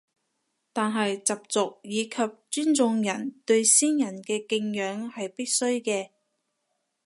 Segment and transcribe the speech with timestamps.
[0.73, 2.17] 但係習俗以及
[2.49, 6.09] 尊重人對先人嘅敬仰係必須嘅